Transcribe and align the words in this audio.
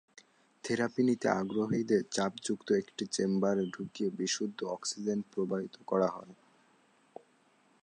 Therapy 0.63 1.01
নিতে 1.03 1.27
আগ্রহীদের 1.31 2.03
চাপযুক্ত 2.11 2.67
একটি 2.73 3.03
চেম্বারে 3.07 3.63
ঢুকিয়ে 3.73 4.09
বিশুদ্ধ 4.11 4.59
অক্সিজেন 4.67 5.19
প্রবাহিত 5.31 5.75
করা 5.87 6.07
হয়। 6.07 6.33